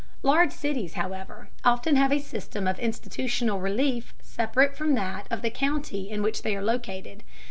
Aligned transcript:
Large 0.23 0.51
cities, 0.51 0.93
however, 0.95 1.49
often 1.63 1.95
have 1.95 2.11
a 2.11 2.17
system 2.17 2.65
of 2.67 2.79
institutional 2.79 3.59
relief 3.59 4.15
separate 4.19 4.75
from 4.75 4.95
that 4.95 5.27
of 5.29 5.43
the 5.43 5.51
county 5.51 6.09
in 6.09 6.23
which 6.23 6.41
they 6.41 6.55
are 6.55 6.63
located. 6.63 7.23